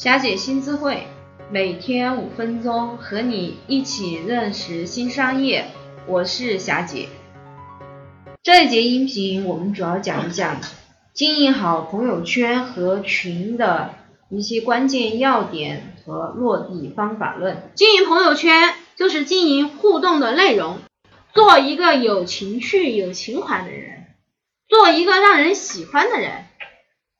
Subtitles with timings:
[0.00, 1.06] 霞姐新智慧，
[1.50, 5.66] 每天五分钟，和你一起认识新商业。
[6.06, 7.06] 我是霞姐。
[8.42, 10.58] 这一节音频我们主要讲一讲
[11.12, 13.90] 经营好朋友圈和群的
[14.30, 17.70] 一些关键要点和落地方法论。
[17.74, 20.78] 经营朋友圈就是经营互动的内容，
[21.34, 24.06] 做一个有情趣、有情怀的人，
[24.66, 26.46] 做一个让人喜欢的人。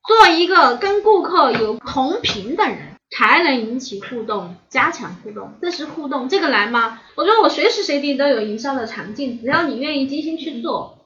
[0.06, 5.54] 做一个跟顾客有同频的人，才能引起互动，加强互动。
[5.60, 7.00] 这是互动，这个难吗？
[7.14, 10.98] 我觉得我随时随地都有营销的场景，只要你愿意精心去做。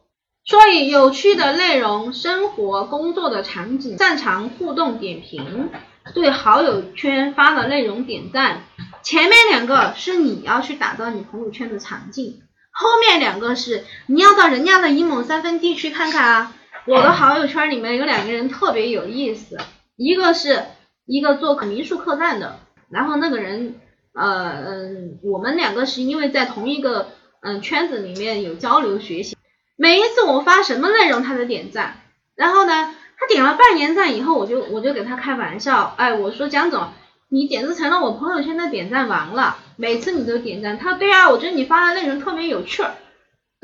[0.47, 5.71] 所以，有趣的内容、生活、工作的场景，擅长互动点评，
[6.15, 8.65] 对好友圈发的内容点赞。
[9.03, 16.53] 前面两个是你要去打造你朋友圈的场景，后面两个是你要到人家的一亩三分地去看看啊。
[16.87, 19.57] 我的好友圈里面有两个人特别有意思，
[19.97, 20.63] 一个是
[21.07, 22.59] 一个做民宿客栈的，
[22.91, 23.77] 然后那个人，
[24.13, 27.09] 呃嗯，我们两个是因为在同一个
[27.41, 29.35] 嗯圈子里面有交流学习，
[29.77, 32.03] 每一次我发什么内容他都点赞，
[32.35, 36.89] 然后呢，他点了半年赞以后，我就我就给他开玩笑，哎，我说江总，
[37.31, 42.93] 你简直成了我朋友圈的点赞王了，每次你都点赞，他说对啊，我觉得你发的内容特别有趣儿。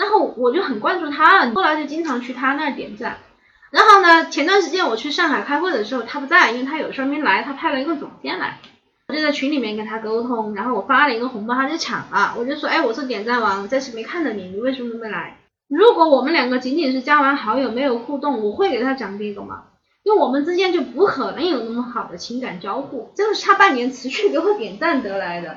[0.01, 3.19] 然后我就很关注他，后来就经常去他那儿点赞。
[3.71, 8.61] 然后呢，前段时间我去上海开会的时候，他不在，因为他有事没来，他派了一个总监来，
[9.09, 15.37] 我就在群里面跟他沟通，然后我发了一个红包，他就抢了，我就说，哎，我是点赞王，暂时没看到你，你为什么没来？
[15.69, 19.65] 如果我们两个仅仅是加完好友没有互动，我会给他讲这个吗？
[20.03, 25.55] 因为我们之间就不可能有那么好的情感交互，这个是他半年持续给我点赞得来的。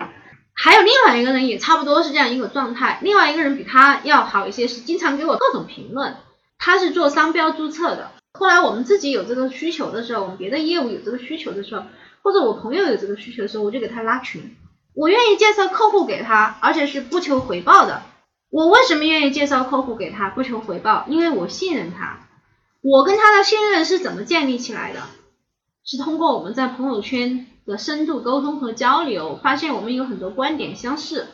[0.55, 6.15] 还有另外一个人也差不多是这样一个状态，另外一个人比他要好一些，是经常给我各种评论。
[6.59, 11.83] 他是做商标注册的，后来我们自己有这个需求的时候，我们别的业务有这个需求的时候，
[12.21, 14.55] 或者我朋友有这个需求的时候，我就给他拉群。
[14.93, 18.03] 我愿意介绍客户给他，而且是不求回报的。
[18.49, 21.05] 我为什么愿意介绍客户给他不求回报？
[21.09, 22.19] 因为我信任他。
[22.81, 25.01] 我跟他的信任是怎么建立起来的？
[25.83, 27.47] 是通过我们在朋友圈。
[27.65, 31.27] 的深度沟通和交流，发现我们有很多观点相似。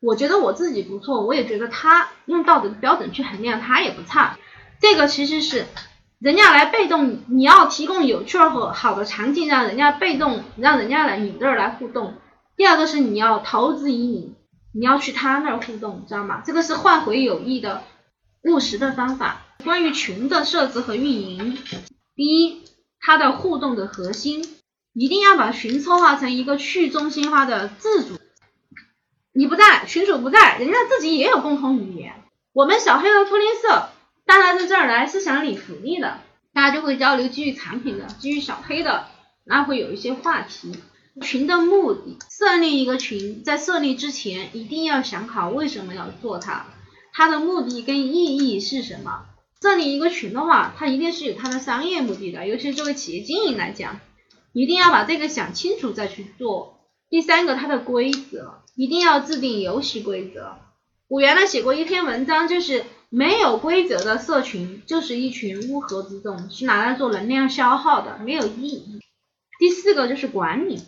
[0.00, 4.38] 我觉得我自己不错，我也觉得他用道德的标准去衡量他也不差。
[4.80, 5.64] 这个其实是
[6.18, 12.14] 人家来被动，你要提供有趣和好的场景，让人家被动，让人家来你这儿来互动。
[12.56, 14.34] 第二个是你要投资于你，
[14.74, 16.42] 你要去他那儿互动，知道吗？
[16.44, 17.82] 这个是换回友谊的
[18.42, 19.42] 务实的方法。
[19.64, 21.56] 关于群的设置和运营，
[22.14, 22.62] 第一，
[23.00, 24.55] 它的互动的核心。
[24.98, 28.18] 一定要把群策划成一个去中心化的自主。
[29.34, 32.14] 你不在，群主不在，人家自己也有共同语言。
[32.54, 33.90] 我们小黑和福林社，
[34.24, 36.20] 大家在这儿来是想领福利的，
[36.54, 39.08] 大家就会交流基于产品的，基于小黑的，
[39.44, 40.72] 那会有一些话题。
[41.20, 46.64] 群的目的，设立一个群，在设立之前一定要想好为什么要做它，
[47.12, 49.26] 它的目的跟意义是什么。
[49.60, 54.00] 设立一个群的话，它一定是有它的商业目的的，尤其是作为企业经营来讲。
[54.56, 56.78] 一定要把这个想清楚再去做。
[57.10, 60.56] 第三个，它的规则一定要制定游戏规则。
[61.08, 68.98] 我原来写过一篇文章，就是没有规则的社群就是一群乌合之众，是拿来做能量消耗的，没有意义。
[69.58, 70.80] 第四个就是管理，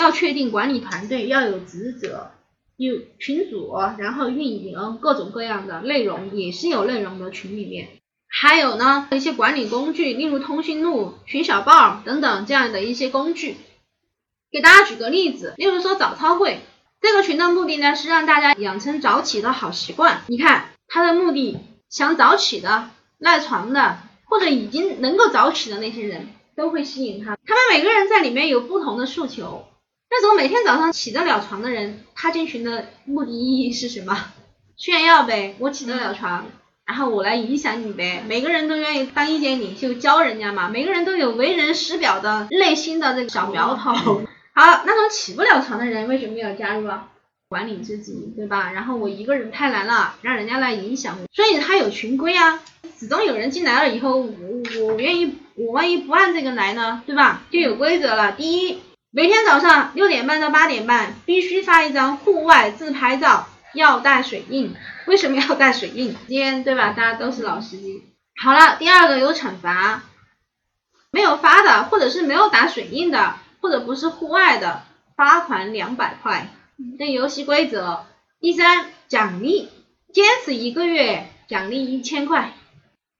[0.00, 2.32] 要确定管理团队要有职责，
[2.76, 7.88] 有群主，然后运营各种各样的内容，也是有内容的群里面。
[8.34, 13.58] 还有呢，一些管理工具，例如通讯录、群小报等等这样的一些工具。
[14.50, 16.60] 给大家举个例子，例如说早操会，
[17.02, 20.22] 这个群的目的呢是让大家养成早起的好习惯。
[20.28, 21.58] 你看它的目的，
[21.90, 22.88] 想早起的、
[23.18, 27.36] 赖床的，或者已经能够早起的那些人都会吸引他。
[27.46, 29.68] 他们每个人在里面有不同的诉求。
[30.10, 34.32] 那种每天早上起得了床的人，他进群的目的意义是什么？
[34.76, 36.46] 炫耀呗，我起得了床。
[36.92, 44.20] 然后我来影响你呗，每个人都愿意当意见领袖教人家嘛，每个人都有为人师表的内心的这个小苗头。
[44.52, 47.08] 好，那种起不了床的人为什么要加入啊？
[47.48, 48.72] 管理自己，对吧？
[48.72, 52.60] 然后我一个人太难了，让人家来影响我，所以他有群规啊，
[53.00, 54.28] 始终有人进来了以后，我
[54.82, 57.40] 我愿意，我万一不按这个来呢，对吧？
[57.50, 58.32] 就有规则了。
[58.32, 58.80] 第一，
[59.10, 64.74] 每天早上六点半到八点半必须发一张户外自拍照，要带水印。
[65.06, 66.16] 为什么要带水印？
[66.28, 66.92] 今天对吧？
[66.96, 68.02] 大家都是老司机。
[68.40, 70.02] 好了，第二个有惩罚，
[71.10, 74.82] 没有发的，或者是没有打水印的，或者不是户外的，
[75.16, 76.48] 罚款两百块。
[76.98, 78.06] 这游戏规则。
[78.40, 79.68] 第三，奖励，
[80.12, 82.54] 坚持一个月奖励一千块，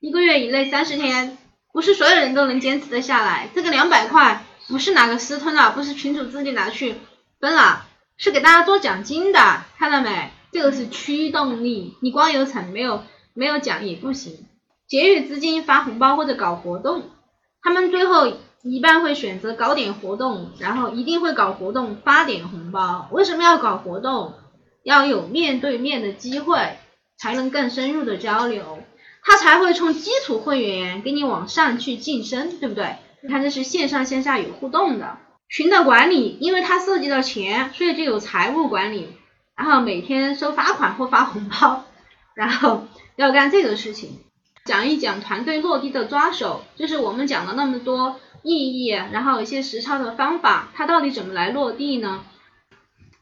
[0.00, 1.38] 一个月以内三十天，
[1.72, 3.48] 不是所有人都能坚持得下来。
[3.54, 6.96] 这个两百块不是哪个私吞了，不是群主自己拿去
[7.38, 10.32] 分了，是给大家做奖金的，看到没？
[10.52, 13.02] 这个是驱动力，你光有产没有
[13.34, 14.46] 没有奖也不行。
[14.86, 17.04] 节约资金发红包或者搞活动，
[17.62, 18.30] 他们最后
[18.62, 23.08] 一般会选择搞点活动，然后一定会搞活动发点红包。
[23.10, 24.34] 为什么要搞活动？
[24.84, 26.76] 要有面对面的机会，
[27.16, 28.80] 才能更深入的交流，
[29.22, 32.96] 他才会从基础会员给你往上去晋升，对不对？
[33.22, 35.18] 你看这是线上线下有互动的
[35.48, 39.08] 群的管理，因为它涉及到钱，所以就有财务管理，
[39.56, 41.84] 然后每天收罚款或发红包，
[42.34, 44.20] 然后要干这个事情。
[44.64, 52.24] 讲一讲团队落地的抓手，就是我们讲了那么多意义，然后一些实操的方法，它到底怎么来落地呢？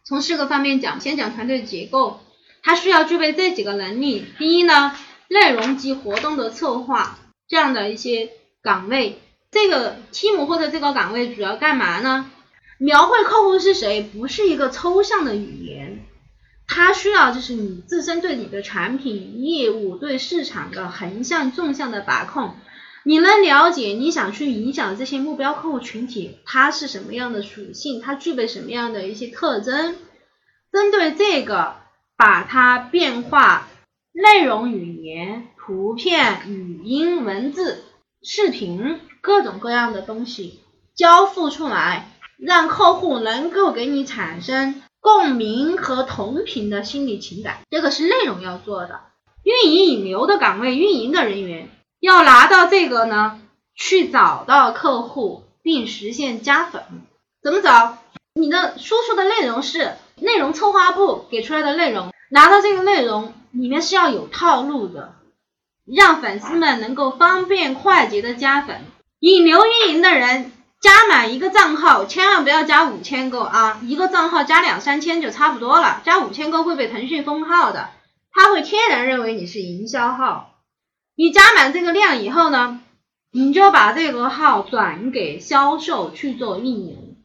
[0.05, 2.21] 从四个方面讲，先讲团队结构，
[2.63, 4.27] 它需要具备这几个能力。
[4.39, 4.95] 第一呢，
[5.29, 7.19] 内容及活动的策划
[7.49, 8.31] 这样的一些
[8.63, 9.19] 岗位，
[9.51, 12.31] 这个 team 或者这个岗位主要干嘛呢？
[12.77, 15.80] 描绘客户是谁，不是一个抽象的语言，
[16.73, 22.55] 它需要就是你自身对你的产品业务对市场的横向纵向的把控。
[23.03, 29.97] 你能了解你想去影响这些目标客户群体，它是什么样的属性，它具备什么样的一些特征，
[30.71, 31.75] 针对这个
[32.17, 33.69] 把它变化
[34.13, 37.83] 内容、语言、图片、语音、文字、
[38.23, 40.61] 视频各种各样的东西
[40.95, 49.01] 交付出来，让客户能够给你产生共鸣和同频的心理情感，这个是内容要做的。
[49.43, 51.71] 运营引流的岗位，运营的人员。
[52.01, 53.41] 要拿到这个呢，
[53.75, 56.83] 去找到客户并实现加粉，
[57.43, 57.99] 怎么找？
[58.35, 65.15] 你的输出的内容是内容策划部给出来的内容，拿到这个内容里面是要有套路的，
[65.85, 68.83] 让粉丝们能够方便快捷的加粉。
[69.19, 77.91] 引流运营的人加满一个账号，千万不要加五千个啊，一个账号加两三千就差不多了，加五千个会被腾讯封号的，
[78.33, 80.57] 他会天然认为你是营销号。
[81.17, 82.81] 你加满这个量以后呢，
[83.31, 87.17] 你就把这个号转给销售去做运营。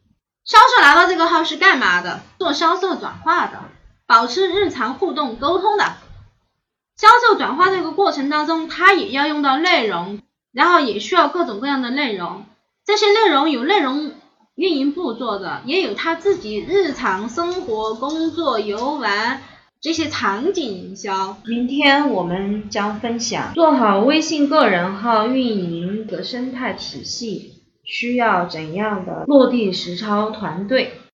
[0.43, 2.21] 销售拿到这个号是干嘛的？
[2.37, 3.59] 做销售转化的，
[4.05, 5.95] 保持日常互动沟通的。
[6.97, 10.21] 销售转化这个过程当中，它也要用到内容，
[10.51, 12.45] 然后也需要各种各样的内容。
[12.85, 14.11] 这些内容有内容
[14.55, 19.41] 运营部做的，也有他自己日常生活、工作、游玩。
[19.81, 31.01] 这些场景营销，明天我们将分享做好微信个人号运营的生态体系需要怎样的落地实操团队。